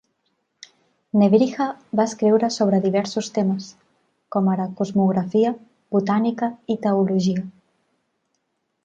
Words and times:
Nebrija 1.23 1.65
va 1.99 2.05
escriure 2.11 2.49
sobre 2.55 2.79
diversos 2.85 3.29
temes, 3.35 3.67
com 4.37 4.49
ara 4.55 4.65
cosmografia, 4.81 5.53
botànica 5.97 6.51
y 6.77 6.83
teologia. 6.87 7.45